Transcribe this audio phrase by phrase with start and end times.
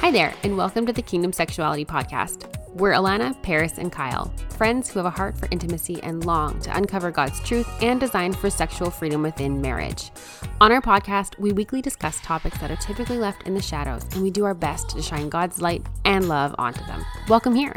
[0.00, 2.46] Hi there, and welcome to the Kingdom Sexuality Podcast.
[2.70, 6.74] We're Alana, Paris, and Kyle, friends who have a heart for intimacy and long to
[6.74, 10.10] uncover God's truth and design for sexual freedom within marriage.
[10.58, 14.22] On our podcast, we weekly discuss topics that are typically left in the shadows, and
[14.22, 17.04] we do our best to shine God's light and love onto them.
[17.28, 17.76] Welcome here.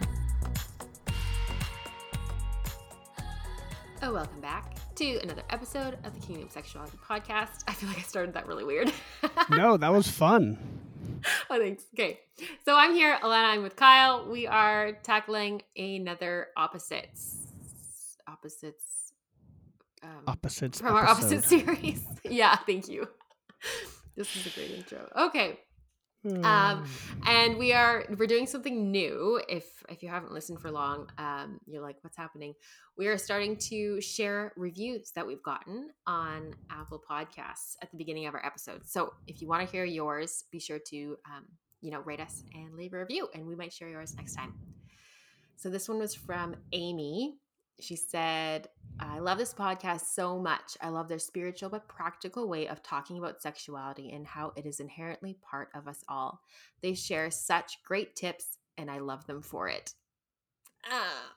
[4.01, 7.65] Oh, welcome back to another episode of the Kingdom Sexuality Podcast.
[7.67, 8.93] I feel like I started that really weird.
[9.49, 10.57] no, that was fun.
[11.49, 11.83] oh, thanks.
[11.93, 12.19] Okay.
[12.65, 13.53] So I'm here, Alana.
[13.53, 14.29] I'm with Kyle.
[14.29, 17.37] We are tackling another opposites.
[18.27, 19.13] Opposites.
[20.01, 20.79] Um, opposites.
[20.79, 20.99] From episode.
[20.99, 22.01] our opposite series.
[22.23, 23.07] yeah, thank you.
[24.15, 25.09] This is a great intro.
[25.17, 25.59] Okay.
[26.25, 27.27] Um, hmm.
[27.27, 29.41] and we are we're doing something new.
[29.49, 32.53] If if you haven't listened for long, um, you're like, what's happening?
[32.97, 38.25] We are starting to share reviews that we've gotten on Apple Podcasts at the beginning
[38.27, 38.91] of our episodes.
[38.91, 41.45] So if you want to hear yours, be sure to um,
[41.81, 44.53] you know rate us and leave a review, and we might share yours next time.
[45.57, 47.37] So this one was from Amy
[47.79, 48.67] she said,
[48.99, 50.77] I love this podcast so much.
[50.81, 54.79] I love their spiritual but practical way of talking about sexuality and how it is
[54.79, 56.41] inherently part of us all.
[56.81, 59.93] They share such great tips, and I love them for it.
[60.89, 61.33] Ah,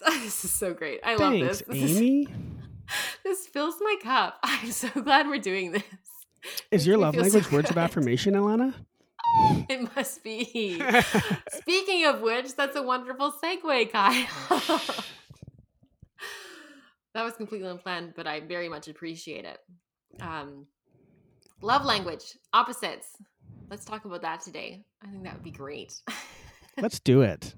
[0.22, 1.00] this is so great.
[1.04, 1.62] I Thanks, love this.
[1.68, 2.22] this Amy.
[2.22, 2.28] Is,
[3.22, 4.38] this fills my cup.
[4.42, 5.82] I'm so glad we're doing this.
[6.70, 8.74] Is your love language so words of affirmation, Alana?
[9.68, 10.82] It must be.
[11.52, 15.04] Speaking of which, that's a wonderful segue, Kyle.
[17.14, 19.58] That was completely unplanned, but I very much appreciate it.
[20.20, 20.66] Um,
[21.60, 23.08] love language, opposites.
[23.68, 24.84] Let's talk about that today.
[25.02, 26.00] I think that would be great.
[26.80, 27.54] Let's do it.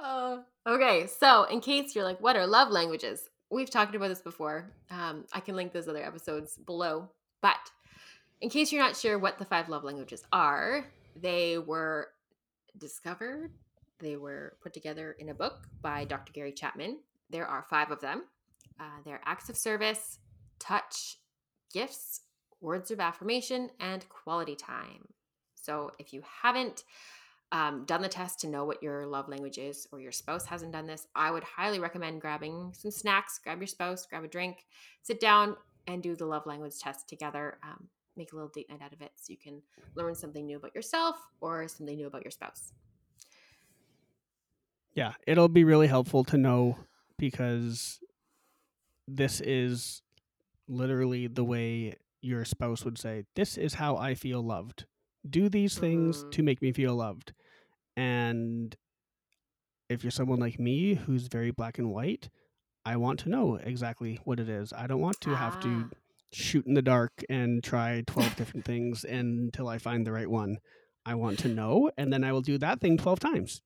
[0.00, 3.28] uh, okay, so in case you're like, what are love languages?
[3.50, 4.70] We've talked about this before.
[4.90, 7.08] Um, I can link those other episodes below.
[7.40, 7.56] But
[8.40, 10.84] in case you're not sure what the five love languages are,
[11.16, 12.08] they were
[12.76, 13.50] discovered
[14.00, 16.32] they were put together in a book by Dr.
[16.32, 16.98] Gary Chapman.
[17.30, 18.24] There are five of them.
[18.80, 20.18] Uh, they're acts of service,
[20.58, 21.18] touch,
[21.72, 22.22] gifts,
[22.60, 25.08] words of affirmation, and quality time.
[25.54, 26.84] So if you haven't
[27.50, 30.72] um, done the test to know what your love language is, or your spouse hasn't
[30.72, 34.66] done this, I would highly recommend grabbing some snacks, grab your spouse, grab a drink,
[35.02, 37.58] sit down, and do the love language test together.
[37.62, 39.62] Um, make a little date night out of it so you can
[39.94, 42.72] learn something new about yourself or something new about your spouse.
[44.94, 46.78] Yeah, it'll be really helpful to know
[47.18, 48.00] because
[49.06, 50.02] this is
[50.68, 54.84] literally the way your spouse would say, This is how I feel loved.
[55.28, 56.30] Do these things mm-hmm.
[56.30, 57.32] to make me feel loved.
[57.96, 58.76] And
[59.88, 62.28] if you're someone like me who's very black and white,
[62.84, 64.72] I want to know exactly what it is.
[64.72, 65.36] I don't want to ah.
[65.36, 65.96] have to ah.
[66.32, 70.58] shoot in the dark and try 12 different things until I find the right one.
[71.04, 73.62] I want to know, and then I will do that thing 12 times.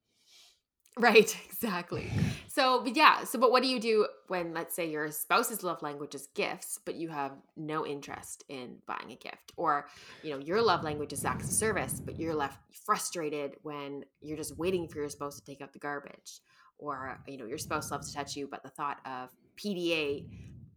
[0.99, 2.13] Right, exactly.
[2.49, 6.15] So, yeah, so but what do you do when let's say your spouse's love language
[6.15, 9.89] is gifts, but you have no interest in buying a gift or,
[10.21, 14.37] you know, your love language is acts of service, but you're left frustrated when you're
[14.37, 16.41] just waiting for your spouse to take out the garbage
[16.79, 20.27] or, you know, your spouse loves to touch you, but the thought of PDA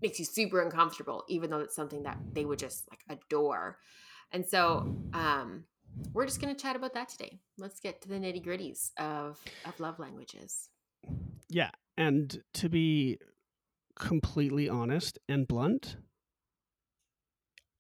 [0.02, 3.80] makes you super uncomfortable even though it's something that they would just like adore.
[4.32, 5.66] And so, um
[6.14, 7.40] we're just going to chat about that today.
[7.58, 10.70] Let's get to the nitty gritties of, of love languages.
[11.50, 11.72] Yeah.
[11.98, 13.20] And to be
[13.96, 15.98] completely honest and blunt,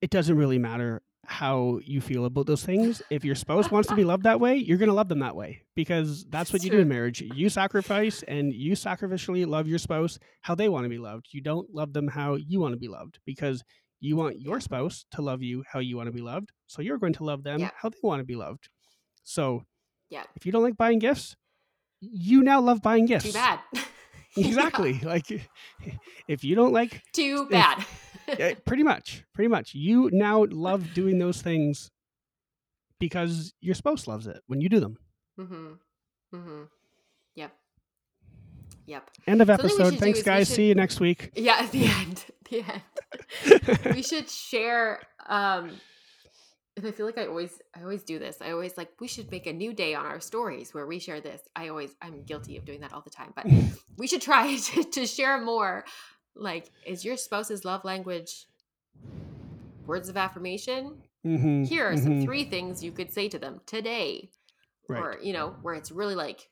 [0.01, 3.01] it doesn't really matter how you feel about those things.
[3.09, 5.35] If your spouse wants to be loved that way, you're going to love them that
[5.35, 7.21] way because that's what you do in marriage.
[7.21, 11.27] You sacrifice and you sacrificially love your spouse how they want to be loved.
[11.31, 13.63] You don't love them how you want to be loved because
[14.05, 16.51] you want your spouse to love you how you want to be loved.
[16.67, 17.71] So you're going to love them yeah.
[17.75, 18.69] how they want to be loved.
[19.23, 19.63] So
[20.09, 20.23] yeah.
[20.35, 21.35] if you don't like buying gifts,
[21.99, 23.25] you now love buying gifts.
[23.25, 23.59] Too bad.
[24.37, 24.99] exactly.
[24.99, 25.25] Like
[26.27, 27.83] if you don't like too bad.
[28.27, 29.23] If, pretty much.
[29.33, 29.73] Pretty much.
[29.73, 31.89] You now love doing those things
[32.99, 34.97] because your spouse loves it when you do them.
[35.39, 35.67] Mm-hmm.
[36.35, 36.63] Mm-hmm.
[37.35, 37.51] Yep.
[38.85, 39.09] Yep.
[39.27, 39.97] End of episode.
[39.97, 40.47] Thanks, guys.
[40.47, 40.55] Should...
[40.55, 41.31] See you next week.
[41.35, 42.25] Yeah, at the end.
[42.49, 43.79] The end.
[43.95, 45.01] we should share.
[45.27, 45.71] Um,
[46.77, 48.37] and I feel like I always, I always do this.
[48.41, 51.21] I always like we should make a new day on our stories where we share
[51.21, 51.41] this.
[51.55, 53.45] I always, I'm guilty of doing that all the time, but
[53.97, 55.85] we should try to, to share more.
[56.35, 58.45] Like, is your spouse's love language
[59.85, 60.97] words of affirmation?
[61.25, 62.03] Mm-hmm, Here are mm-hmm.
[62.03, 64.29] some three things you could say to them today,
[64.89, 65.01] right.
[65.01, 66.49] or you know, where it's really like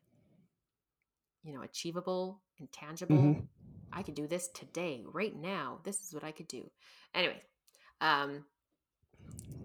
[1.43, 3.15] you know, achievable and tangible.
[3.17, 3.41] Mm-hmm.
[3.91, 5.79] I could do this today, right now.
[5.83, 6.69] This is what I could do.
[7.13, 7.41] Anyway,
[8.01, 8.45] um,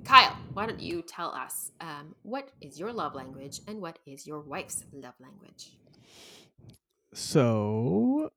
[0.04, 4.26] Kyle, why don't you tell us um, what is your love language and what is
[4.26, 5.76] your wife's love language?
[7.14, 8.30] So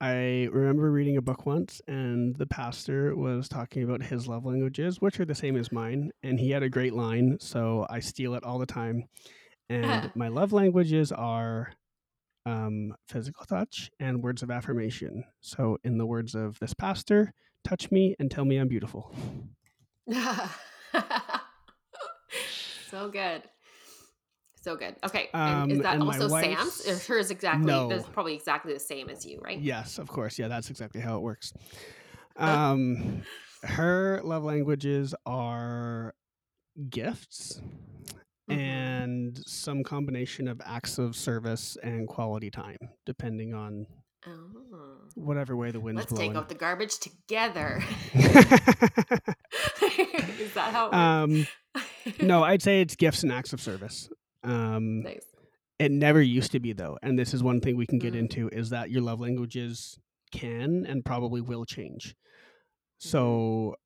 [0.00, 5.00] I remember reading a book once, and the pastor was talking about his love languages,
[5.00, 6.10] which are the same as mine.
[6.24, 9.04] And he had a great line, so I steal it all the time.
[9.68, 11.72] And my love languages are
[12.46, 15.24] um, physical touch and words of affirmation.
[15.40, 17.32] So, in the words of this pastor,
[17.64, 19.14] touch me and tell me I'm beautiful.
[22.90, 23.42] so good.
[24.60, 24.94] So good.
[25.04, 25.28] Okay.
[25.34, 26.86] Um, and is that also Sam's?
[26.86, 27.66] Or hers exactly?
[27.66, 27.88] No.
[27.88, 29.58] That's probably exactly the same as you, right?
[29.58, 30.38] Yes, of course.
[30.38, 31.52] Yeah, that's exactly how it works.
[32.36, 33.22] Um,
[33.64, 36.14] her love languages are
[36.88, 37.60] gifts
[38.56, 38.58] Mhm.
[38.58, 43.86] and some combination of acts of service and quality time, depending on
[44.26, 44.98] Oh.
[45.16, 46.30] whatever way the wind's Let's blowing.
[46.30, 47.82] take out the garbage together.
[48.14, 48.22] is
[50.54, 51.46] that how um,
[52.20, 54.08] no, I'd say it's gifts and acts of service.
[54.44, 55.24] Um, nice.
[55.78, 58.18] It never used to be though, and this is one thing we can get Mm.
[58.20, 59.98] into is that your love languages
[60.30, 62.10] can and probably will change.
[62.10, 63.08] Mm-hmm.
[63.08, 63.76] So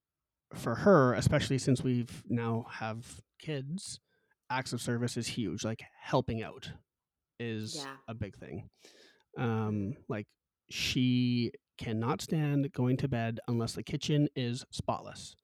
[0.54, 4.00] for her, especially since we've now have kids,
[4.50, 5.64] acts of service is huge.
[5.64, 6.70] Like helping out
[7.38, 7.96] is Yeah.
[8.08, 8.68] a big thing.
[9.36, 10.26] Um, like
[10.70, 15.36] she cannot stand going to bed unless the kitchen is spotless.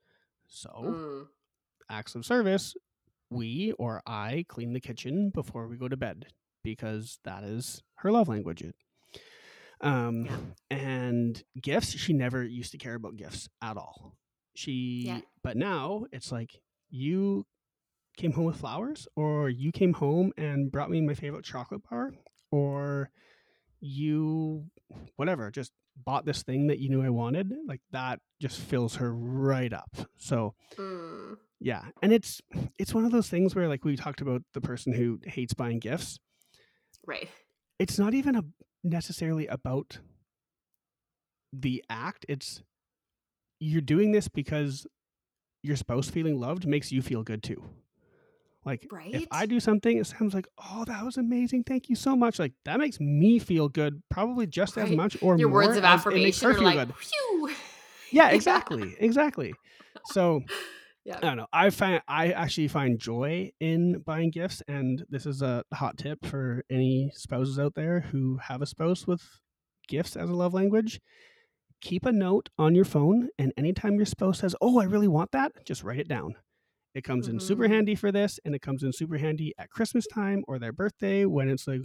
[0.46, 1.28] So Mm.
[1.90, 2.74] acts of service,
[3.30, 6.26] we or I clean the kitchen before we go to bed
[6.62, 8.64] because that is her love language.
[9.80, 10.38] Um, Yeah.
[10.70, 14.14] and gifts, she never used to care about gifts at all.
[14.54, 15.20] She, Yeah.
[15.42, 16.60] but now it's like
[16.90, 17.46] you
[18.16, 22.12] came home with flowers, or you came home and brought me my favorite chocolate bar,
[22.50, 23.10] or
[23.80, 24.64] you,
[25.16, 25.72] whatever, just
[26.04, 27.52] bought this thing that you knew I wanted.
[27.66, 29.90] Like that just fills her right up.
[30.16, 31.36] So, Mm.
[31.60, 32.40] yeah, and it's
[32.78, 35.78] it's one of those things where like we talked about the person who hates buying
[35.80, 36.18] gifts.
[37.06, 37.28] Right.
[37.78, 38.44] It's not even a,
[38.84, 39.98] necessarily about
[41.52, 42.24] the act.
[42.28, 42.62] It's
[43.58, 44.86] you're doing this because
[45.62, 47.62] your spouse feeling loved makes you feel good too.
[48.64, 51.64] Like if I do something, it sounds like, "Oh, that was amazing!
[51.64, 55.36] Thank you so much!" Like that makes me feel good, probably just as much or
[55.36, 56.88] Your words of affirmation are feel like.
[58.12, 59.54] Yeah, exactly, exactly.
[60.06, 60.42] So
[61.04, 61.16] Yeah.
[61.16, 61.46] I don't know.
[61.52, 66.24] I find I actually find joy in buying gifts, and this is a hot tip
[66.24, 69.22] for any spouses out there who have a spouse with
[69.88, 71.00] gifts as a love language.
[71.80, 75.32] Keep a note on your phone, and anytime your spouse says, "Oh, I really want
[75.32, 76.36] that," just write it down.
[76.94, 77.68] It comes in super Mhm.
[77.70, 81.24] handy for this, and it comes in super handy at Christmas time or their birthday
[81.24, 81.80] when it's like,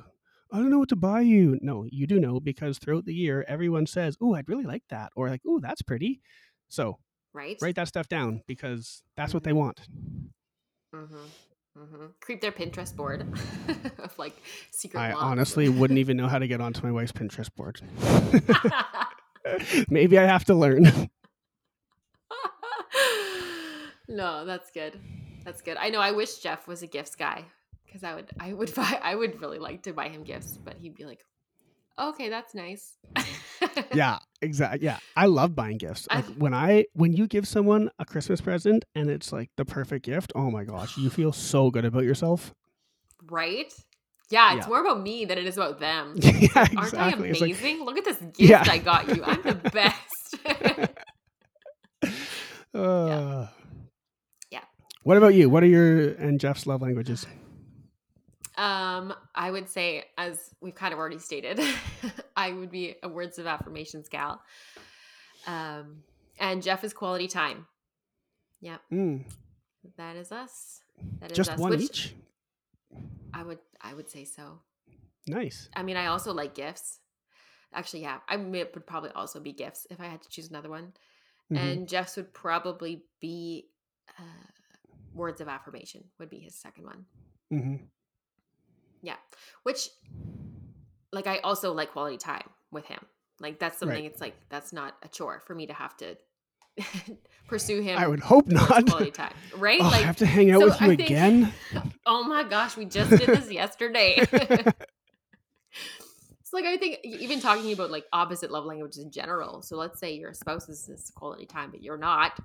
[0.51, 1.57] I don't know what to buy you.
[1.61, 5.11] No, you do know because throughout the year, everyone says, Oh, I'd really like that.
[5.15, 6.21] Or like, Oh, that's pretty.
[6.69, 6.99] So
[7.33, 7.57] Right?
[7.61, 9.55] write that stuff down because that's what they Mhm.
[9.55, 9.87] want.
[10.95, 11.15] Mm-hmm.
[11.77, 12.05] Mm-hmm.
[12.21, 13.21] Creep their Pinterest board
[13.99, 14.35] of like
[14.71, 17.81] secret I honestly wouldn't even know how to get onto my wife's Pinterest board.
[19.89, 21.09] Maybe I have to learn.
[24.07, 24.99] No, that's good.
[25.45, 25.77] That's good.
[25.77, 25.99] I know.
[26.01, 27.45] I wish Jeff was a gifts guy
[27.85, 30.75] because I would, I would buy, I would really like to buy him gifts, but
[30.77, 31.23] he'd be like,
[31.97, 32.97] "Okay, that's nice."
[33.93, 34.85] yeah, exactly.
[34.85, 36.07] Yeah, I love buying gifts.
[36.11, 39.65] I- Like when I when you give someone a Christmas present and it's like the
[39.65, 40.31] perfect gift.
[40.35, 42.53] Oh my gosh, you feel so good about yourself.
[43.29, 43.71] right?
[44.29, 44.69] Yeah, it's Yeah.
[44.69, 46.15] more about me than it is about them.
[46.17, 47.29] yeah, Aren't exactly.
[47.29, 47.85] I It's like, amazing?
[47.85, 48.65] Look at this gift Yeah.
[48.67, 49.23] I got you.
[49.23, 50.35] I'm the best.
[52.73, 53.47] uh, Yeah.
[55.07, 55.49] What about you?
[55.49, 57.25] What are your and Jeff's love languages?
[58.57, 61.61] Um, I would say, as we've kind of already stated,
[62.35, 64.41] I would be a words of affirmations gal.
[65.45, 66.03] Um,
[66.41, 67.67] and Jeff is quality time.
[68.59, 69.23] Yep, Mm,
[69.95, 70.81] that is us.
[71.21, 71.57] That is just us.
[71.57, 72.15] one which each.
[73.33, 74.59] I would, I would say so.
[75.25, 75.69] Nice.
[75.73, 76.99] I mean, I also like gifts.
[77.73, 80.91] Actually, yeah, I would probably also be gifts if I had to choose another one.
[81.49, 81.57] Mhm.
[81.57, 83.69] And Jeff's would probably be
[84.19, 84.23] uh,
[85.17, 86.03] words of affirmation.
[86.19, 87.05] Would be his second one.
[87.51, 87.75] Mm-hmm.
[89.01, 89.15] Yeah.
[89.63, 89.89] Which
[91.11, 92.99] like I also like quality time with him.
[93.39, 96.17] Like that's something it's like that's not a chore for me to have to
[97.47, 97.97] pursue him.
[97.97, 98.87] I would hope not.
[98.87, 99.33] quality time.
[99.55, 99.79] Right?
[99.81, 101.53] Oh, I have to hang out so with you think- again.
[102.05, 104.15] oh my gosh, we just did this yesterday.
[104.17, 104.73] it's
[106.53, 109.61] like I think even talking about like opposite love languages in general.
[109.61, 112.39] So let's say your spouse is this quality time, but you're not.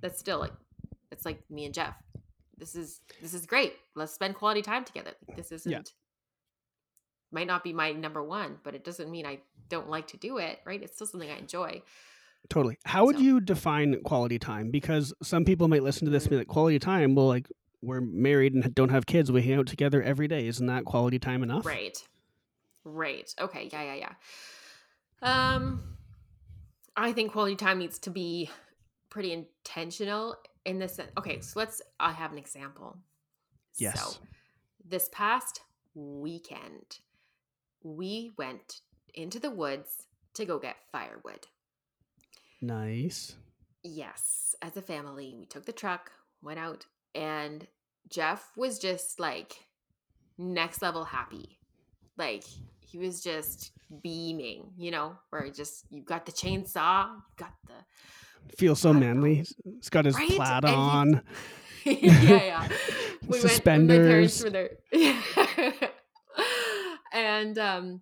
[0.00, 0.52] That's still like
[1.10, 1.94] it's like me and Jeff.
[2.58, 3.74] This is this is great.
[3.94, 5.12] Let's spend quality time together.
[5.36, 5.92] This isn't
[7.30, 10.38] might not be my number one, but it doesn't mean I don't like to do
[10.38, 10.60] it.
[10.64, 10.82] Right?
[10.82, 11.82] It's still something I enjoy.
[12.48, 12.78] Totally.
[12.84, 14.70] How would you define quality time?
[14.70, 17.14] Because some people might listen to this and be like, quality time.
[17.14, 17.48] Well, like
[17.82, 19.30] we're married and don't have kids.
[19.30, 20.46] We hang out together every day.
[20.46, 21.66] Isn't that quality time enough?
[21.66, 21.98] Right.
[22.84, 23.32] Right.
[23.40, 23.68] Okay.
[23.72, 25.54] Yeah, yeah, yeah.
[25.54, 25.96] Um
[26.96, 28.50] I think quality time needs to be
[29.10, 30.36] pretty intentional
[30.68, 32.98] in this okay, so let's I have an example.
[33.76, 34.00] Yes.
[34.00, 34.18] So
[34.84, 35.62] this past
[35.94, 36.98] weekend,
[37.82, 38.80] we went
[39.14, 41.46] into the woods to go get firewood.
[42.60, 43.34] Nice.
[43.82, 46.10] Yes, as a family, we took the truck,
[46.42, 46.84] went out,
[47.14, 47.66] and
[48.10, 49.56] Jeff was just like
[50.36, 51.58] next level happy.
[52.16, 52.44] Like
[52.80, 53.72] he was just
[54.02, 57.74] beaming, you know, where just you got the chainsaw, you got the
[58.56, 59.44] Feels so manly.
[59.64, 60.28] He's got his Right?
[60.30, 61.22] plaid on.
[61.84, 62.68] yeah, yeah.
[63.28, 64.70] We went when my parents Suspenders.
[64.90, 65.72] there.
[67.12, 68.00] and um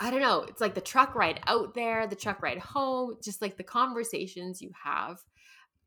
[0.00, 3.40] I don't know, it's like the truck ride out there, the truck ride home, just
[3.40, 5.18] like the conversations you have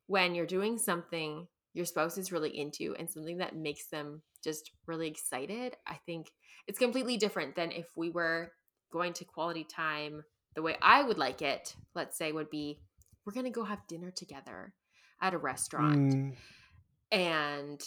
[0.05, 4.71] when you're doing something your spouse is really into and something that makes them just
[4.87, 5.75] really excited.
[5.85, 6.31] I think
[6.67, 8.51] it's completely different than if we were
[8.91, 10.23] going to quality time
[10.55, 12.79] the way I would like it, let's say would be
[13.27, 14.73] we're going to go have dinner together
[15.21, 16.33] at a restaurant Mm,
[17.11, 17.81] and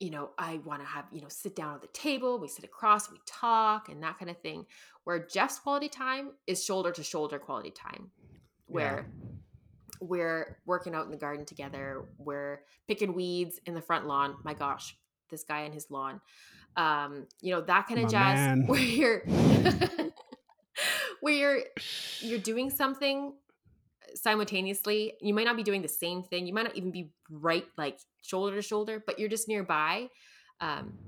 [0.00, 2.64] you know i want to have you know sit down at the table we sit
[2.64, 4.66] across we talk and that kind of thing
[5.04, 8.10] where jeff's quality time is shoulder to shoulder quality time
[8.66, 9.06] where
[10.00, 14.54] we're working out in the garden together we're picking weeds in the front lawn my
[14.54, 14.96] gosh
[15.30, 16.20] this guy and his lawn
[16.76, 18.66] um you know that kind of My jazz man.
[18.66, 19.22] where you're
[21.20, 21.60] where you're
[22.20, 23.34] you're doing something
[24.16, 25.14] simultaneously.
[25.20, 26.46] You might not be doing the same thing.
[26.46, 30.08] You might not even be right like shoulder to shoulder, but you're just nearby
[30.60, 30.98] um,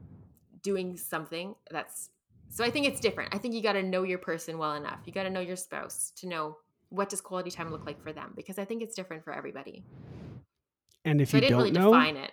[0.63, 2.11] doing something that's
[2.49, 3.35] so I think it's different.
[3.35, 5.01] I think you got to know your person well enough.
[5.07, 6.57] You got to know your spouse to know
[6.91, 9.83] what does quality time look like for them because I think it's different for everybody.
[11.05, 12.33] And if So you didn't don't really know, define it.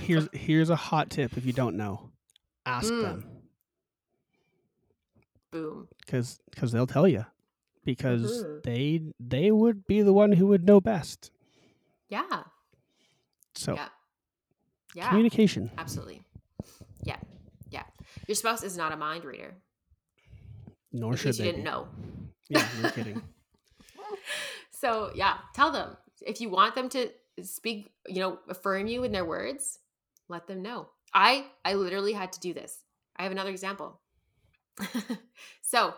[0.00, 1.36] here's here's a hot tip.
[1.38, 2.10] If you don't know,
[2.66, 3.00] ask Mm.
[3.02, 3.24] them
[5.50, 5.88] boom.
[6.04, 7.24] because because they'll tell you
[7.92, 8.62] because Mhm.
[8.68, 11.30] they they would be the one who would know best.
[12.08, 12.44] Yeah.
[13.54, 13.88] So Yeah.
[14.94, 15.08] Yeah.
[15.08, 15.70] communication.
[15.78, 16.20] Absolutely.
[17.02, 17.20] Yeah.
[17.70, 17.84] Yeah.
[18.26, 19.54] Your spouse is not a mind reader.
[20.92, 21.50] Nor should case you they.
[21.52, 21.70] didn't be.
[21.70, 21.88] know.
[22.48, 23.22] Yeah, no kidding.
[24.70, 27.10] so yeah, tell them if you want them to
[27.42, 29.78] speak, you know, affirm you in their words,
[30.28, 30.88] let them know.
[31.14, 32.84] I I literally had to do this.
[33.16, 34.00] I have another example.
[35.62, 35.94] so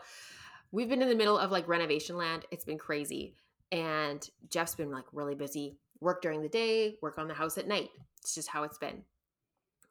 [0.72, 2.44] we've been in the middle of like renovation land.
[2.50, 3.34] It's been crazy.
[3.72, 5.76] And Jeff's been like really busy.
[6.00, 7.90] Work during the day, work on the house at night.
[8.22, 9.02] It's just how it's been.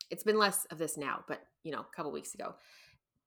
[0.10, 2.56] It's been less of this now, but you know, a couple weeks ago.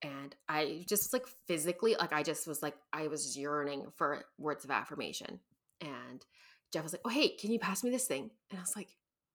[0.03, 4.65] And I just like physically, like I just was like, I was yearning for words
[4.65, 5.39] of affirmation.
[5.81, 6.25] And
[6.73, 8.31] Jeff was like, Oh, hey, can you pass me this thing?
[8.51, 8.89] And I was like,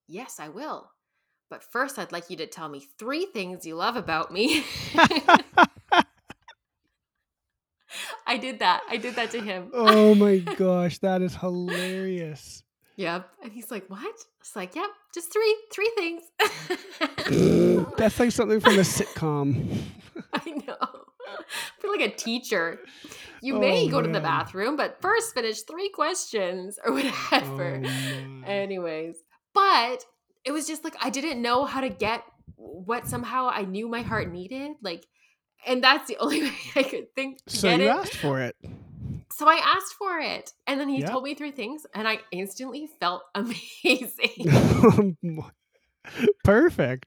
[0.08, 0.92] Yes, I will.
[1.50, 4.66] But first, I'd like you to tell me three things you love about me.
[8.28, 8.82] I did that.
[8.90, 9.72] I did that to him.
[9.74, 12.64] oh my gosh, that is hilarious.
[12.98, 13.30] Yep.
[13.44, 14.16] And he's like, What?
[14.42, 16.24] It's like, Yep, just three, three things.
[17.98, 19.78] That's like something from a sitcom.
[20.34, 20.76] I know.
[20.80, 22.80] I feel like a teacher.
[23.42, 27.80] You may Oh, go to the bathroom, but first finish three questions or Oh, whatever.
[27.82, 28.48] my.
[28.48, 29.18] Anyways,
[29.54, 30.04] but
[30.46, 32.24] it was just like I didn't know how to get
[32.56, 34.72] what somehow I knew my heart needed.
[34.82, 35.06] Like,
[35.66, 37.90] and that's the only way I could think to so get you it.
[37.90, 38.56] asked for it.
[39.32, 42.88] So I asked for it, and then he told me three things, and I instantly
[43.00, 45.22] felt amazing.
[46.44, 47.06] Perfect.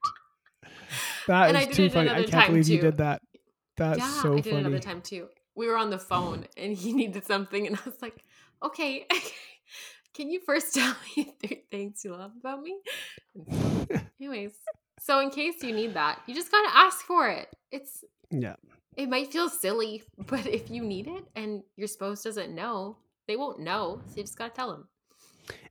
[1.27, 2.11] That And I is too funny.
[2.11, 3.23] I can't believe you did that.
[3.77, 4.61] That's yeah, so I did funny.
[4.61, 5.29] another time too.
[5.55, 8.23] We were on the phone, and he needed something, and I was like,
[8.63, 9.07] "Okay,
[10.15, 12.79] can you first tell me three things you love about me?"
[14.21, 14.53] Anyways,
[15.01, 17.49] so in case you need that, you just gotta ask for it.
[17.73, 18.57] It's Yeah.
[18.97, 22.97] it might feel silly, but if you need it and your spouse doesn't know,
[23.29, 24.01] they won't know.
[24.09, 24.89] So you just gotta tell them.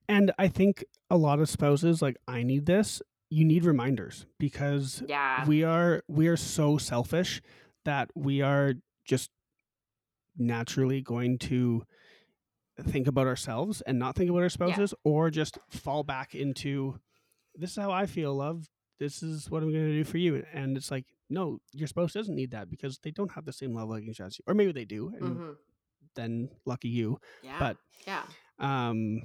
[0.08, 3.02] And I think a lot of spouses like I need this.
[3.30, 5.46] You need reminders because Yeah.
[5.46, 7.42] we are we are so selfish
[7.86, 8.74] that we are
[9.06, 9.30] just
[10.38, 11.84] naturally going to
[12.82, 16.98] think about ourselves and not think about our spouses or just fall back into
[17.56, 18.68] this is how I feel love
[19.00, 22.14] this is what I'm going to do for you and it's like no your spouse
[22.14, 24.86] doesn't need that because they don't have the same level of as or maybe they
[24.86, 25.52] do and hmm
[26.16, 27.58] then lucky you Yeah.
[27.60, 28.24] but yeah.
[28.58, 29.22] um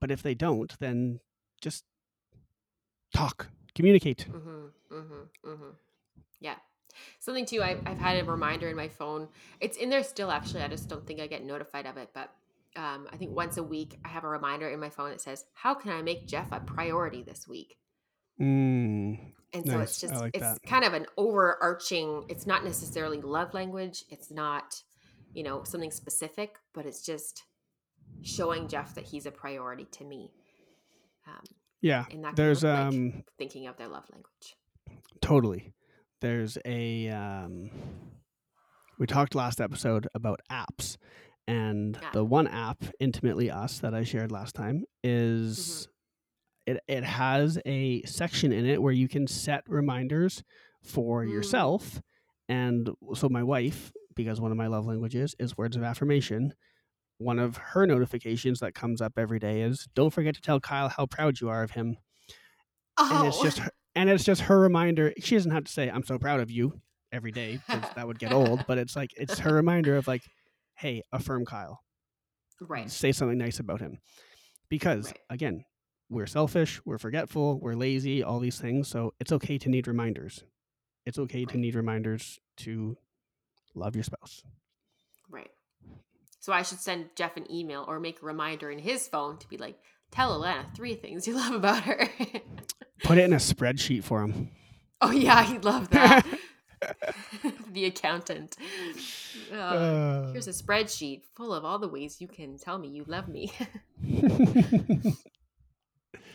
[0.00, 1.20] but if they don't then
[1.62, 1.84] just
[3.14, 5.70] talk communicate Mm-hmm, mm-hmm, mm-hmm.
[6.40, 6.56] Yeah.
[7.20, 9.28] Something too, I've, I've had a reminder in my phone.
[9.60, 10.62] It's in there still, actually.
[10.62, 12.10] I just don't think I get notified of it.
[12.12, 12.30] But
[12.76, 15.44] um, I think once a week, I have a reminder in my phone that says,
[15.54, 17.76] "How can I make Jeff a priority this week?"
[18.40, 20.62] Mm, And so it's just like it's that.
[20.66, 22.24] kind of an overarching.
[22.28, 24.04] It's not necessarily love language.
[24.10, 24.82] It's not,
[25.32, 27.44] you know, something specific, but it's just
[28.22, 30.32] showing Jeff that he's a priority to me.
[31.26, 31.44] Um,
[31.80, 32.04] yeah.
[32.10, 34.56] and that There's like um thinking of their love language.
[35.20, 35.72] totally.
[36.20, 37.70] There's a um
[38.98, 40.96] we talked last episode about apps
[41.46, 42.10] and Yeah.
[42.12, 45.92] the one app intimately us that I shared last time is Mm-hmm.
[46.68, 50.42] It it has a section in it where you can set reminders
[50.82, 51.32] for Mm.
[51.32, 52.00] yourself
[52.48, 56.52] and so my wife because one of my love languages is words of affirmation
[57.18, 60.88] one of her notifications that comes up every day is don't forget to tell Kyle
[60.88, 61.96] how proud you are of him
[63.00, 65.88] Oh, and it's just her, and it's just her reminder she doesn't have to say
[65.88, 66.80] i'm so proud of you
[67.12, 70.22] every day because that would get old but it's like it's her reminder of like
[70.76, 71.80] hey affirm kyle
[72.60, 72.90] right.
[72.90, 73.98] say something nice about him
[74.68, 75.18] because Right.
[75.30, 75.64] again
[76.10, 80.44] we're selfish we're forgetful we're lazy all these things so it's okay to need reminders
[81.06, 82.96] it's okay to need reminders to
[83.74, 84.42] love your spouse
[85.30, 85.50] Right.
[86.40, 89.48] So I should send Jeff an email or make a reminder in his phone to
[89.48, 89.78] be like,
[90.10, 92.08] tell Alana three things you love about her.
[93.04, 94.50] put it in a spreadsheet for him
[95.02, 96.24] oh yeah, he'd love that.
[97.72, 98.56] the accountant.
[99.52, 103.04] Uh, Uh, here's a spreadsheet full of all the ways you can tell me you
[103.06, 103.52] love me.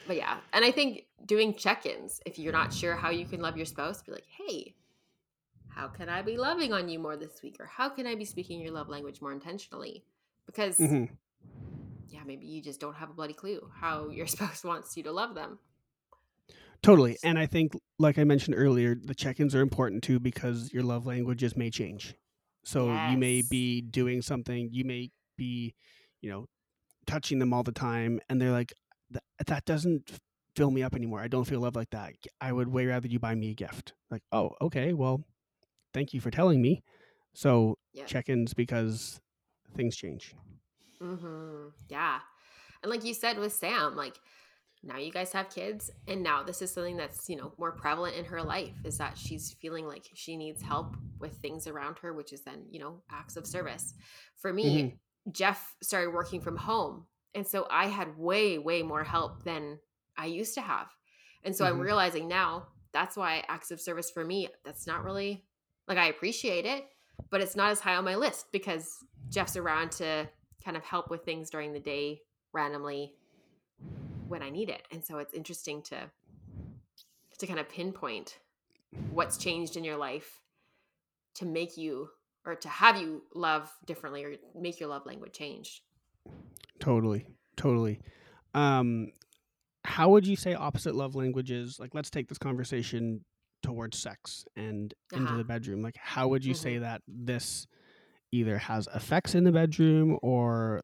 [0.07, 3.57] But yeah, and I think doing check-ins if you're not sure how you can love
[3.57, 4.75] your spouse, be like, hey,
[5.67, 8.25] how can I be loving on you more this week, or how can I be
[8.25, 10.05] speaking your love language more intentionally?
[10.45, 11.09] Because Mhm.
[12.09, 15.11] yeah, maybe you just don't have a bloody clue how your spouse wants you to
[15.11, 15.59] love them.
[16.81, 17.17] Totally.
[17.23, 20.83] And I think, like I mentioned earlier, the check ins are important too because your
[20.83, 22.15] love languages may change.
[22.65, 25.75] So you may be doing something, you may be,
[26.21, 26.45] you know,
[27.05, 28.19] touching them all the time.
[28.29, 28.73] And they're like,
[29.13, 30.19] "Th- that doesn't
[30.55, 31.19] fill me up anymore.
[31.19, 32.13] I don't feel love like that.
[32.39, 33.93] I would way rather you buy me a gift.
[34.11, 34.93] Like, oh, okay.
[34.93, 35.23] Well,
[35.93, 36.83] thank you for telling me.
[37.33, 38.05] So Yeah.
[38.05, 39.19] check ins because
[39.75, 40.35] things change.
[41.01, 41.69] Mm-hmm.
[41.89, 42.19] Yeah.
[42.81, 44.15] And like you said with Sam, like
[44.83, 48.17] now you guys have kids, and now this is something that's, you know, more prevalent
[48.17, 52.13] in her life is that she's feeling like she needs help with things around her,
[52.13, 53.93] which is then, you know, acts of service.
[54.35, 54.97] For me,
[55.31, 57.05] Jeff started working from home.
[57.35, 59.79] And so I had way, way more help than
[60.17, 60.95] I used to have.
[61.43, 61.83] And so I'm Mhm.
[61.83, 65.45] realizing now that's why acts of service for me, that's not really
[65.87, 66.87] like I appreciate it,
[67.29, 70.29] but it's not as high on my list because Jeff's around to
[70.63, 72.21] kind of help with things during the day
[72.53, 73.17] randomly
[74.27, 74.87] when I need it.
[74.91, 76.11] And so it's interesting to
[77.39, 78.39] to kind of pinpoint
[79.09, 80.39] what's changed in your life
[81.35, 82.09] to make you
[82.45, 85.83] or to have you love differently or make your love language change.
[86.83, 87.25] Totally.
[87.55, 87.99] Totally.
[88.53, 89.07] Um
[89.85, 93.23] how would you say opposite love languages like let's take this conversation
[93.61, 95.37] towards sex and into Uh-huh.
[95.37, 96.81] the bedroom like how would you say Mhm.
[96.81, 97.65] that this
[98.33, 100.81] either has effects in the bedroom or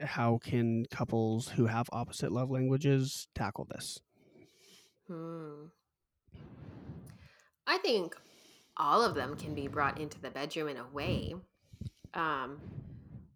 [0.00, 4.00] how can couples who have opposite love languages tackle this
[5.08, 5.66] Hmm.
[7.66, 8.16] I think
[8.76, 11.34] all of them can be brought into the bedroom in a way.
[12.14, 12.60] Um,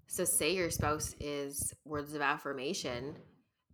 [0.06, 3.16] so, say your spouse is words of affirmation,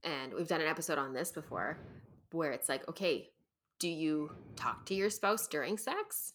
[0.05, 1.79] and we've done an episode on this before
[2.33, 3.29] where it's like, okay,
[3.79, 6.33] do you talk to your spouse during sex?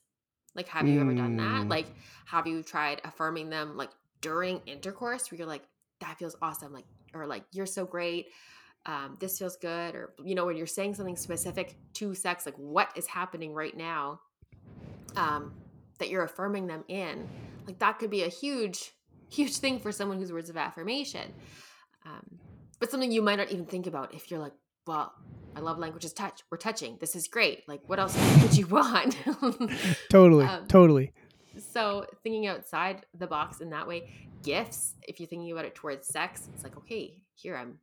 [0.55, 1.65] Like, have you ever done that?
[1.65, 1.69] Mm.
[1.69, 1.87] Like,
[2.25, 5.63] have you tried affirming them like during intercourse where you're like,
[6.01, 6.73] that feels awesome?
[6.73, 8.27] Like, or like, you're so great.
[8.85, 9.95] Um, this feels good.
[9.95, 13.75] Or, you know, when you're saying something specific to sex, like what is happening right
[13.77, 14.19] now
[15.15, 15.53] um,
[15.99, 17.27] that you're affirming them in,
[17.67, 18.93] like that could be a huge,
[19.29, 21.33] huge thing for someone who's words of affirmation.
[22.05, 22.39] Um,
[22.79, 24.53] but something you might not even think about if you're like,
[24.85, 25.13] well,
[25.53, 26.43] my love language is touch.
[26.49, 26.97] We're touching.
[26.99, 27.67] This is great.
[27.67, 29.17] Like, what else could you want?
[30.09, 31.13] totally Um, totally
[31.59, 34.09] so, thinking outside the box in that way,
[34.43, 37.79] gifts, if you're thinking about it towards sex, it's like, okay, here I'm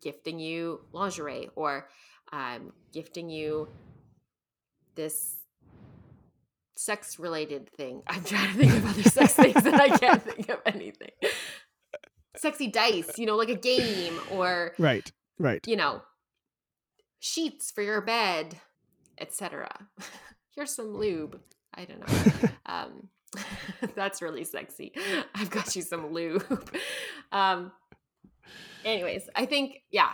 [0.00, 1.88] gifting you lingerie or
[2.32, 3.68] I'm gifting you
[4.94, 5.36] this
[6.80, 8.02] sex related thing.
[8.06, 11.10] I'm trying to think of other sex things and I can't think of anything.
[12.36, 16.02] Sexy dice, you know, like a game or right right you know,
[17.18, 18.56] sheets for your bed,
[19.18, 19.68] etc.
[20.54, 21.38] Here's some lube.
[21.74, 22.48] I don't know.
[22.66, 23.08] Um,
[23.96, 24.92] that's really sexy.
[25.34, 26.44] I've got you some lube.
[27.32, 27.72] Um,
[28.84, 30.10] anyways, I think yeah,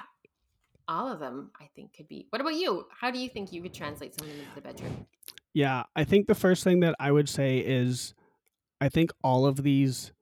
[0.88, 2.29] all of them I think could be.
[2.31, 2.87] What about you?
[2.98, 5.07] How do you think you could translate something into the bedroom?
[5.57, 8.12] Yeah, I think the first thing that I would say is
[8.79, 10.12] I think all of these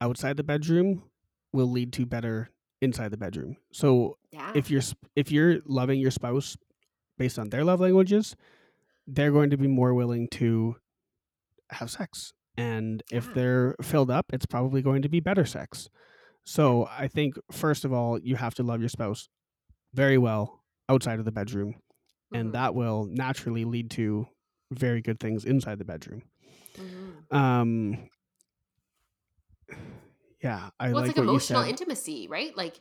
[0.00, 1.04] outside the bedroom
[1.52, 2.50] will lead to better
[2.82, 3.56] inside the bedroom.
[3.72, 4.50] So Yeah.
[4.56, 4.82] if you're
[5.14, 6.56] if you're loving your spouse
[7.16, 8.34] based on their love languages,
[9.06, 10.74] they're going to be more willing to
[11.70, 12.32] have sex.
[12.56, 15.88] And if they're filled up, it's probably going to be better sex.
[16.42, 19.28] So I think first of all, you have to love your spouse
[19.94, 21.76] very well outside of the bedroom,
[22.32, 24.26] and Mhm, that will naturally lead to
[24.72, 26.22] very good things inside the bedroom.
[26.78, 27.26] mhm.
[27.30, 28.08] Um
[30.42, 32.56] yeah, I Well, like it's like what emotional intimacy, right?
[32.56, 32.78] Like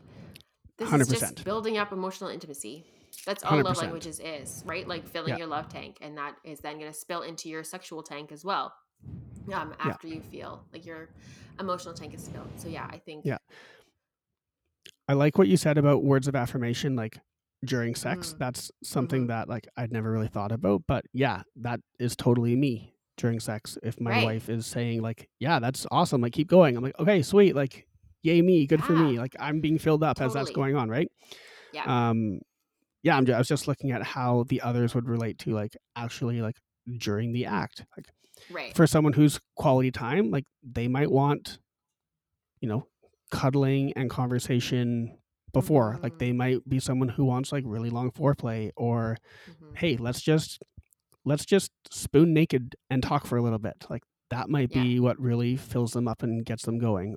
[0.78, 1.32] this is 100%.
[1.32, 2.86] just building up emotional intimacy.
[3.26, 3.84] That's all love 100%.
[3.84, 4.88] languages is, right?
[4.88, 5.38] Like filling Yeah.
[5.38, 8.44] your love tank, and that is then going to spill into your sexual tank as
[8.46, 8.74] well.
[9.54, 9.92] Um, Yeah.
[9.92, 11.10] after you feel like your
[11.60, 12.60] emotional tank is filled.
[12.60, 13.26] So yeah, I think.
[13.26, 13.38] Yeah.
[15.08, 17.20] I like what you said about words of affirmation like
[17.64, 18.34] during sex.
[18.34, 18.38] Mm.
[18.40, 19.28] That's something Mhm.
[19.28, 23.78] that like I'd never really thought about, but yeah, that is totally me during sex.
[23.82, 24.26] If my Right.
[24.26, 26.22] wife is saying like, "Yeah, that's awesome.
[26.22, 27.56] Like keep going." I'm like, "Okay, sweet.
[27.56, 27.88] Like
[28.24, 28.68] yay me.
[28.68, 31.08] Good for me." Like I'm being filled up as that's going on, right?
[31.74, 32.10] Yeah.
[32.10, 32.40] Um
[33.04, 35.76] yeah, I'm ju- I was just looking at how the others would relate to like
[35.96, 36.58] actually like
[36.98, 37.86] during the act.
[37.96, 38.08] Like
[38.52, 38.76] right.
[38.76, 41.60] for someone who's quality time, like they might want,
[42.62, 42.88] you know,
[43.32, 45.18] cuddling and conversation
[45.56, 46.00] before.
[46.04, 49.18] Like they might be someone who wants like really long foreplay or
[49.50, 49.78] Mhm.
[49.78, 50.62] hey, let's just
[51.26, 53.86] let's just spoon naked and talk for a little bit.
[53.90, 54.84] Like that might Yeah.
[54.84, 57.16] be what really fills them up and gets them going.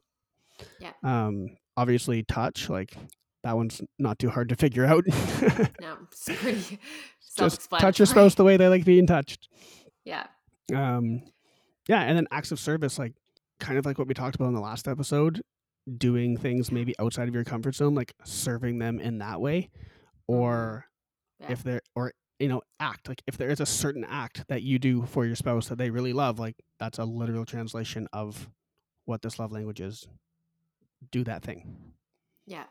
[0.81, 0.92] Yeah.
[1.03, 2.96] Um obviously touch, like
[3.44, 5.05] that one's not too hard to figure out.
[5.81, 6.79] No, it's pretty
[7.37, 9.48] just touch your spouse the way they like being touched.
[10.05, 10.27] Yeah.
[10.74, 11.22] um
[11.88, 13.12] yeah and then acts of service like
[13.61, 15.42] kind of like what we talked about in the last episode
[15.96, 19.70] doing things maybe outside of your comfort zone like serving them in that way
[20.27, 20.87] or
[21.40, 21.53] Yeah.
[21.53, 24.79] if there or you know act like if there is a certain act that you
[24.79, 28.48] do for your spouse that they really love like that's a literal translation of
[29.07, 30.07] what this love language is
[31.11, 31.92] do that thing
[32.46, 32.64] Yeah.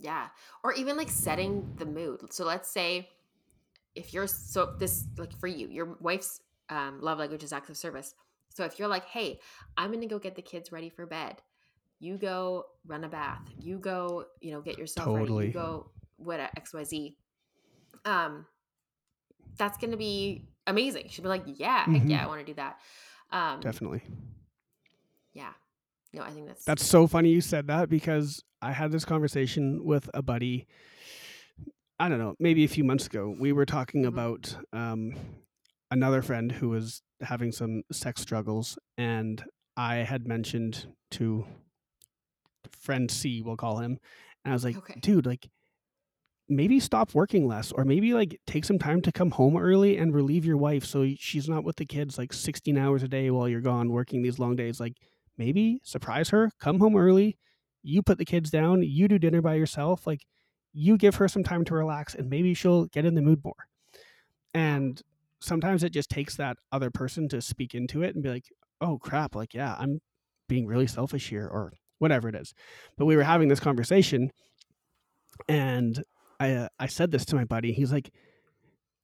[0.00, 0.28] Yeah.
[0.62, 2.32] Or even like setting the mood.
[2.32, 3.08] So let's say
[3.96, 7.76] if you're so this like for you, your wife's um, love language is acts of
[7.76, 8.14] service.
[8.50, 9.40] So if you're like, hey,
[9.76, 11.42] I'm gonna go get the kids ready for bed,
[12.00, 15.46] you go run a bath, you go, you know, get yourself ready, Totally.
[15.48, 17.16] you go what X Y Z.
[18.04, 18.46] Um,
[19.56, 21.06] that's gonna be amazing.
[21.08, 22.24] She'll be like, yeah, heck yeah.
[22.24, 22.78] I want to do that.
[23.30, 24.02] Um, definitely
[25.34, 25.52] yeah.
[26.14, 29.84] No, I think that's That's so funny you said that because I had this conversation
[29.84, 30.66] with a buddy.
[32.00, 33.34] I don't know, maybe a few months ago.
[33.38, 34.08] We were talking Mhm.
[34.08, 35.14] about um,
[35.90, 39.44] another friend who was having some sex struggles, and
[39.76, 41.44] I had mentioned to
[42.72, 43.98] friend C, we'll call him,
[44.44, 44.98] and I was like, Okay.
[45.00, 45.48] dude, like
[46.48, 50.14] maybe stop working less or maybe like take some time to come home early and
[50.14, 53.46] relieve your wife so she's not with the kids like 16 hours a day while
[53.46, 54.80] you're gone working these long days.
[54.80, 54.94] Like
[55.36, 57.36] maybe surprise her come home early
[57.82, 60.24] you put the kids down you do dinner by yourself like
[60.72, 63.68] you give her some time to relax and maybe she'll get in the mood more.
[64.54, 65.00] And
[65.40, 68.46] sometimes it just takes that other person to speak into it and be like
[68.80, 70.00] oh crap like yeah i'm
[70.48, 72.54] being really selfish here or whatever it is
[72.96, 74.30] but we were having this conversation
[75.48, 76.02] and
[76.40, 77.72] I uh, I said this to my buddy.
[77.72, 78.10] He's like,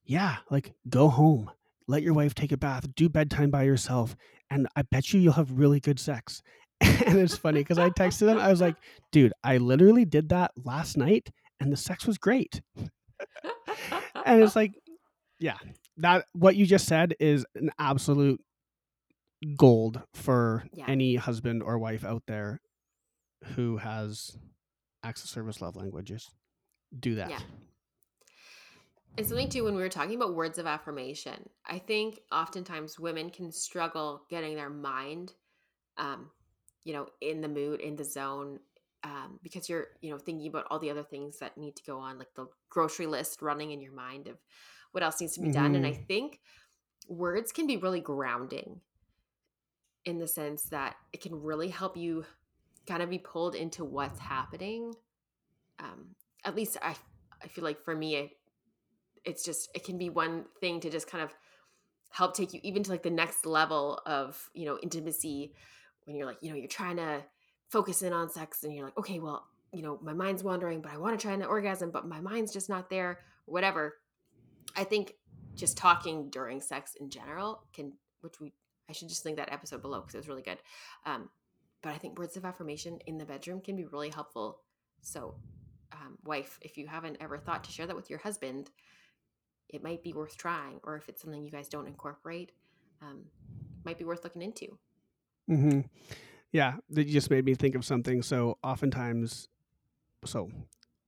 [0.05, 1.51] "Yeah, like go home,
[1.87, 4.15] let your wife take a bath, do bedtime by yourself,
[4.49, 6.41] and I bet you you'll have really good sex."
[6.81, 8.37] and it's funny because I texted him.
[8.37, 8.75] I was like,
[9.11, 11.29] "Dude, I literally did that last night,
[11.59, 12.61] and the sex was great."
[14.25, 14.73] And it's like,
[15.39, 15.57] yeah,
[15.97, 18.41] that what you just said is an absolute
[19.57, 20.85] gold for Yeah.
[20.87, 22.59] any husband or wife out there
[23.55, 24.37] who has
[25.03, 26.29] acts of service love languages.
[26.97, 27.29] Do that.
[27.29, 27.39] Yeah.
[29.17, 33.29] And something too, when we were talking about words of affirmation, I think oftentimes women
[33.29, 35.31] can struggle getting their mind,
[35.97, 36.31] um,
[36.83, 38.59] you know, in the mood, in the zone,
[39.03, 41.97] um, because you're, you know, thinking about all the other things that need to go
[41.99, 44.37] on, like the grocery list running in your mind of
[44.91, 45.75] what else needs to be done.
[45.75, 46.39] And I think
[47.07, 48.81] words can be really grounding
[50.03, 52.25] in the sense that it can really help you
[52.87, 54.93] kind of be pulled into what's happening.
[55.79, 56.95] Um, at least I,
[57.43, 58.29] I feel like for me, it,
[59.25, 61.33] it's just it can be one thing to just kind of
[62.11, 65.53] help take you even to like the next level of you know intimacy
[66.05, 67.21] when you're like you know you're trying to
[67.67, 70.93] focus in on sex and you're like okay well you know my mind's wandering but
[70.93, 73.95] i want to try an orgasm but my mind's just not there whatever
[74.77, 75.13] i think
[75.55, 78.53] just talking during sex in general can which we
[78.89, 80.59] i should just link that episode below because it was really good
[81.05, 81.29] um,
[81.85, 84.59] but i think words of affirmation in the bedroom can be really helpful
[85.01, 85.35] so
[85.93, 88.71] um, wife if you haven't ever thought to share that with your husband
[89.69, 92.51] it might be worth trying or if it's something you guys don't incorporate
[93.01, 93.21] um,
[93.85, 94.77] might be worth looking into
[95.47, 95.81] hmm
[96.51, 98.21] Yeah, that just made me think of something.
[98.21, 99.49] So oftentimes,
[100.23, 100.49] so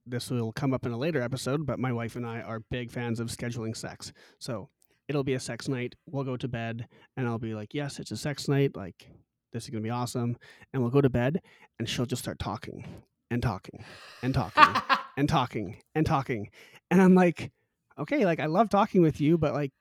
[0.05, 2.91] this will come up in a later episode, but my wife and I are big
[2.91, 4.11] fans of scheduling sex.
[4.39, 4.69] So
[5.07, 5.95] it'll be a sex night.
[6.05, 8.75] We'll go to bed, and I'll be like, "Yes, it's a sex night.
[8.75, 9.09] Like
[9.53, 10.37] this is gonna be awesome."
[10.73, 11.41] And we'll go to bed,
[11.79, 12.85] and she'll just start talking
[13.29, 13.83] and talking
[14.23, 14.63] and talking
[15.17, 16.49] and talking and talking,
[16.91, 17.51] and I'm like,
[17.99, 19.71] "Okay, like I love talking with you, but like."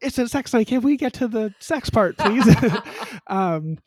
[0.00, 0.68] It's a sex night.
[0.68, 2.46] Can we get to the sex part, please?
[3.26, 3.78] um,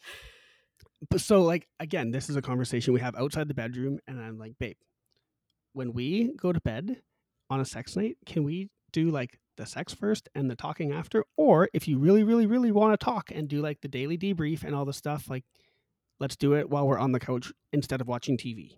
[1.09, 4.37] but so like again, this is a conversation we have outside the bedroom, and I'm
[4.37, 4.75] like, babe,
[5.73, 7.01] when we go to bed
[7.49, 11.23] on a sex night, can we do like the sex first and the talking after?
[11.37, 14.63] Or if you really, really, really want to talk and do like the daily debrief
[14.63, 15.43] and all the stuff, like
[16.19, 18.71] let's do it while we're on the couch instead of watching TV.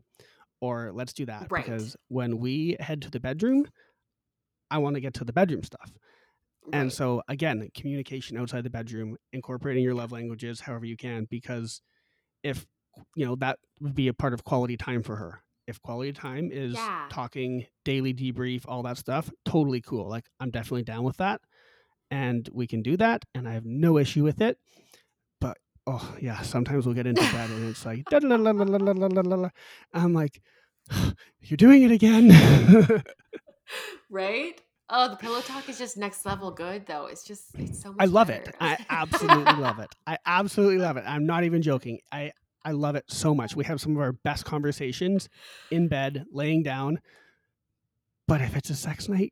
[0.60, 1.64] Or let's do that Right.
[1.64, 3.66] because when we head to the bedroom,
[4.72, 5.92] I want to get to the bedroom stuff.
[6.74, 11.82] And so again, communication outside the bedroom, incorporating your love languages however you can, because
[12.44, 12.66] if
[13.16, 15.42] you know that would be a part of quality time for her.
[15.68, 17.08] If quality time is Yeah.
[17.10, 20.08] talking, daily debrief, all that stuff, totally cool.
[20.10, 21.42] Like I'm definitely down with that.
[22.10, 24.58] And we can do that, and I have no issue with it.
[25.42, 28.06] But oh yeah, sometimes we'll get into that and it's like.
[29.94, 30.42] I'm like,
[31.42, 32.30] you're doing it again.
[34.10, 34.62] right?
[34.90, 37.08] Oh, the pillow talk is just next level good though.
[37.08, 38.46] It's just it's so much I love better.
[38.46, 38.56] it.
[38.62, 39.90] I absolutely love it.
[40.06, 41.04] I absolutely love it.
[41.06, 42.00] I'm not even joking.
[42.12, 42.32] I
[42.68, 43.56] I love it so much.
[43.56, 45.30] We have some of our best conversations
[45.72, 47.00] in bed, laying down.
[48.28, 49.32] But if it's a sex night,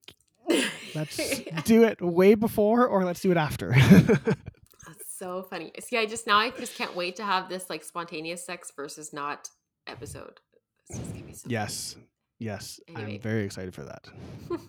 [0.95, 1.17] let's
[1.65, 3.71] do it way before or let's do it after.
[3.91, 5.73] That's so funny.
[5.81, 9.11] See, I just now I just can't wait to have this like spontaneous sex versus
[9.11, 9.49] not
[9.85, 10.39] episode.
[10.87, 11.97] This is gonna be so yes.
[12.39, 12.79] Yes.
[12.87, 13.15] Anyway.
[13.15, 14.07] I'm very excited for that.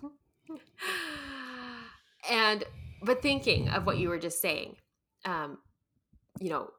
[2.29, 2.65] and
[3.01, 4.75] but thinking of what you were just saying,
[5.23, 5.57] um,
[6.41, 6.69] you know,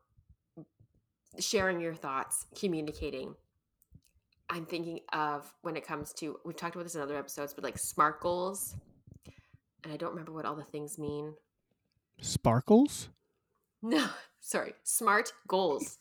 [1.39, 3.35] sharing your thoughts, communicating.
[4.51, 7.65] I'm thinking of when it comes to we've talked about this in other episodes, but
[7.65, 8.75] like SMART goals.
[9.85, 11.35] And I don't remember what all the things mean.
[12.21, 13.11] Sparkles?
[13.83, 14.07] No,
[14.41, 15.99] sorry, SMART goals.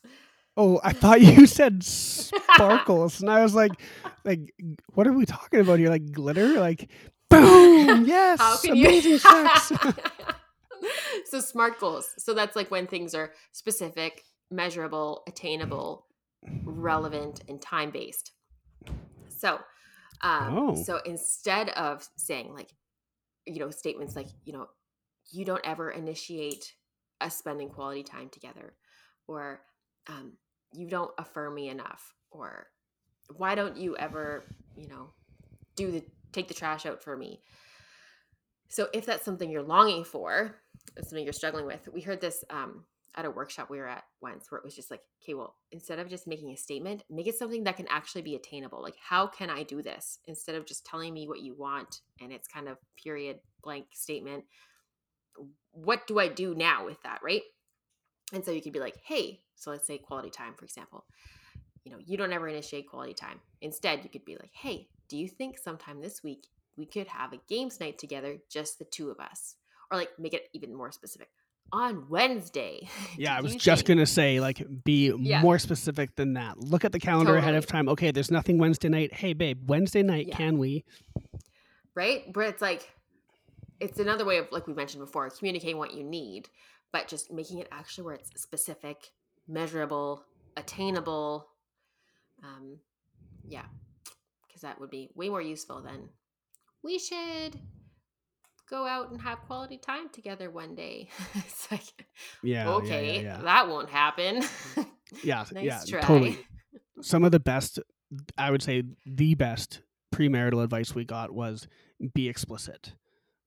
[0.56, 3.22] Oh, I thought you said sparkles.
[3.22, 3.74] and I was like,
[4.26, 4.54] like,
[4.94, 5.90] what are we talking about here?
[5.90, 6.60] Like glitter?
[6.60, 6.90] Like,
[7.30, 8.06] boom!
[8.06, 8.40] Yes!
[8.40, 9.18] How can amazing you?
[9.20, 9.72] sex.
[11.26, 12.10] so SMART goals.
[12.18, 16.06] So that's like when things are specific, measurable, attainable,
[16.66, 18.32] relevant, and time based.
[19.28, 19.60] So,
[20.22, 20.84] um, Oh.
[20.84, 22.70] so instead of saying like,
[23.46, 24.68] you know, statements like, you know,
[25.32, 26.74] you don't ever initiate
[27.22, 28.76] us spending quality time together,
[29.28, 29.62] or
[30.08, 30.34] um,
[30.74, 32.68] you don't affirm me enough, or
[33.36, 34.44] why don't you ever,
[34.76, 35.10] you know,
[35.76, 37.42] do the take the trash out for me.
[38.70, 40.56] So if that's something you're longing for,
[41.02, 41.88] something you're struggling with.
[41.94, 42.84] We heard this um,
[43.18, 45.98] at a workshop we were at once where it was just like, okay, well, instead
[45.98, 48.82] of just making a statement, make it something that can actually be attainable.
[48.82, 50.20] Like, how can I do this?
[50.28, 54.44] Instead of just telling me what you want and it's kind of period blank statement.
[55.72, 57.42] What do I do now with that, right?
[58.34, 61.06] And so you could be like, hey, so let's say quality time, for example.
[61.84, 63.40] You know, you don't ever initiate quality time.
[63.62, 67.34] Instead, you could be like, hey, do you think sometime this week we could have
[67.34, 69.56] a games night together, just the two of us?
[69.90, 71.30] Or like make it even more specific.
[71.72, 72.88] On Wednesday.
[73.18, 75.42] Yeah, I was just think- gonna say, like, be Yeah.
[75.42, 76.58] more specific than that.
[76.60, 77.90] Look at the calendar ahead of time.
[77.90, 79.14] Okay, there's nothing Wednesday night.
[79.14, 80.38] Hey, babe, Wednesday night, Yeah.
[80.38, 80.86] can we?
[81.96, 82.32] right?
[82.32, 82.88] But it's like
[83.80, 86.48] it's another way of like we mentioned before, communicating what you need,
[86.92, 89.12] but just making it actually where it's specific,
[89.48, 90.24] measurable,
[90.56, 91.48] attainable.
[92.44, 92.78] Um,
[93.48, 93.66] yeah,
[94.48, 96.10] because that would be way more useful than
[96.84, 97.60] we should
[98.70, 101.10] go out and have quality time together one day.
[101.36, 102.06] it's like
[102.44, 102.66] Yeah.
[102.66, 104.44] yeah, okay, Yeah, yeah, that won't happen.
[105.24, 105.46] yeah.
[105.54, 106.02] nice yeah, try.
[106.02, 106.38] totally.
[107.02, 107.80] Some of the best,
[108.38, 109.82] I would say, the best
[110.14, 111.68] premarital advice we got was
[112.14, 112.94] be explicit.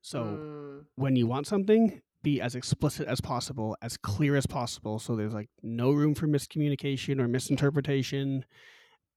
[0.03, 4.99] So Mm, when you want something, be as explicit as possible, as clear as possible.
[4.99, 8.45] So there's like no room for miscommunication or misinterpretation.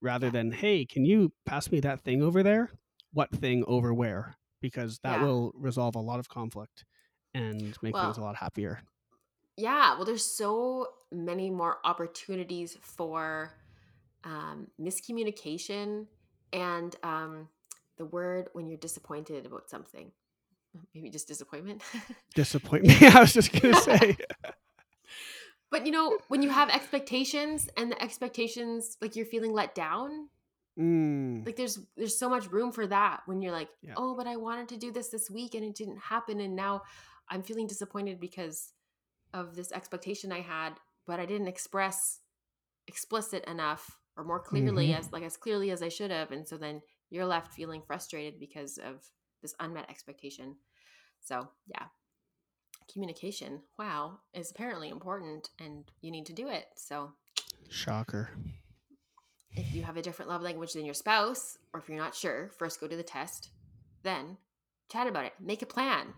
[0.02, 2.72] Rather than, hey, can you pass me that thing over there?
[3.13, 4.36] What thing over where?
[4.63, 5.26] Because that Yeah.
[5.26, 6.86] will resolve a lot of conflict
[7.36, 8.80] and make things a lot happier.
[9.58, 13.52] yeah well there's so many more opportunities for
[14.23, 16.08] um, miscommunication
[16.54, 17.49] and um,
[17.97, 20.12] the word when you're disappointed about something
[20.95, 21.82] maybe just disappointment
[22.36, 23.02] Disappointment.
[23.15, 24.17] I was just gonna say.
[25.69, 30.30] but you know when you have expectations and the expectations like you're feeling let down
[30.79, 33.93] Mm, like there's there's so much room for that when you're like Yeah.
[33.95, 36.81] oh but i wanted to do this this week and it didn't happen and now
[37.29, 38.73] i'm feeling disappointed because
[39.36, 40.71] of this expectation i had
[41.05, 42.21] but i didn't express
[42.88, 44.97] explicit enough or more clearly Mhm.
[44.97, 48.39] as like as clearly as I should have and so then you're left feeling frustrated
[48.39, 49.03] because of
[49.41, 50.55] this unmet expectation.
[51.19, 51.86] So, yeah.
[52.91, 56.65] Communication, wow, is apparently important and you need to do it.
[56.75, 57.13] So,
[57.69, 58.29] Shocker.
[59.56, 62.52] If you have a different love language than your spouse, or if you're not sure,
[62.58, 63.50] first go to the test,
[64.04, 64.38] then
[64.92, 65.34] chat about it.
[65.39, 66.13] Make a plan.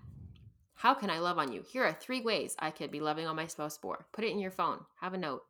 [0.76, 1.64] How can I love on you?
[1.72, 4.06] Here are three ways I could be loving on my spouse for.
[4.12, 4.80] Put it in your phone.
[5.00, 5.44] Have a note.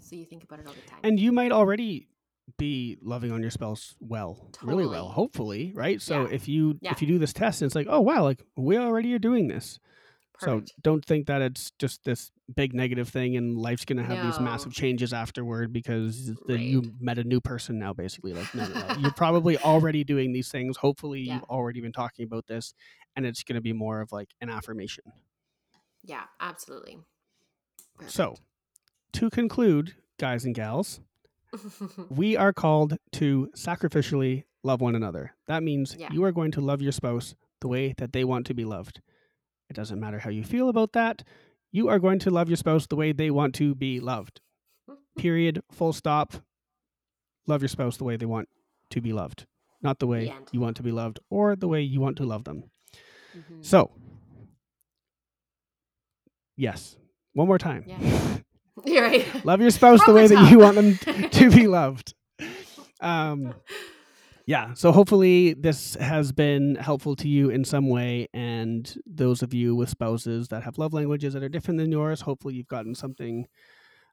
[0.00, 1.00] So you think about it all the time.
[1.02, 2.08] And you might already
[2.58, 6.02] be loving on your spouse well, really well, hopefully, right?
[6.02, 6.34] So Yeah.
[6.34, 6.92] if you Yeah.
[6.92, 9.48] if you do this test and it's like, oh wow, like we already are doing
[9.48, 9.78] this.
[10.42, 10.68] Perfect.
[10.70, 14.38] So don't think that it's just this big negative thing and life's gonna have these
[14.40, 18.32] massive changes afterward because the, you met a new person now, basically.
[18.32, 18.94] Like no, no, no.
[19.00, 20.76] you're probably already doing these things.
[20.76, 21.34] Hopefully Yeah.
[21.34, 22.74] you've already been talking about this
[23.16, 25.04] and it's gonna be more of like an affirmation.
[26.04, 26.98] yeah, absolutely.
[28.06, 28.34] So
[29.14, 31.00] to conclude, guys and gals,
[32.10, 35.34] we are called to sacrificially love one another.
[35.46, 36.08] That means Yeah.
[36.12, 39.00] you are going to love your spouse the way that they want to be loved.
[39.72, 41.22] It doesn't matter how you feel about that.
[41.70, 44.42] You are going to love your spouse the way they want to be loved.
[45.16, 45.62] Period.
[45.72, 46.34] Full stop.
[47.46, 48.50] Love your spouse the way they want
[48.90, 49.46] to be loved,
[49.80, 50.46] not the way end.
[50.52, 52.64] you want to be loved or the way you want to love them.
[53.34, 53.64] Mhm.
[53.64, 53.92] So,
[56.54, 56.96] yes,
[57.32, 57.84] one more time.
[57.86, 58.36] Yeah.
[58.84, 59.44] You're right.
[59.46, 60.98] Love your spouse the way the that you want them
[61.30, 62.12] to be loved.
[63.00, 63.54] Um,
[64.46, 64.74] yeah.
[64.74, 68.28] So hopefully this has been helpful to you in some way.
[68.34, 72.20] And those of you with spouses that have love languages that are different than yours,
[72.20, 73.46] hopefully you've gotten something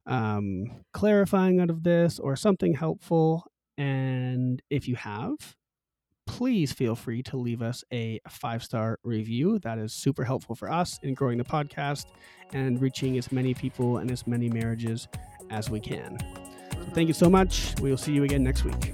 [0.05, 3.45] um, clarifying out of this or something helpful.
[3.77, 5.35] And if you have,
[6.27, 9.59] please feel free to leave us a five star review.
[9.59, 12.05] That is super helpful for us in growing the podcast
[12.53, 15.07] and reaching as many people and as many marriages
[15.49, 16.17] as we can.
[16.19, 16.93] Mhm.
[16.93, 17.73] Thank you so much.
[17.81, 18.93] We will see you again next week.